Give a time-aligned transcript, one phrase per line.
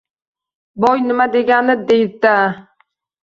[0.79, 2.35] Boy nima degani deda